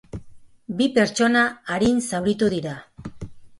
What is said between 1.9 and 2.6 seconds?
zauritu